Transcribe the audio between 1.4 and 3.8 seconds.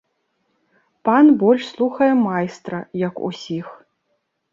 больш слухае майстра, як усіх.